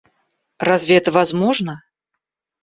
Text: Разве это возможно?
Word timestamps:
Разве 0.57 0.97
это 0.97 1.11
возможно? 1.11 1.83